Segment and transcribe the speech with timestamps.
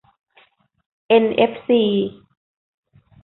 [1.07, 1.83] เอ็นเอฟซี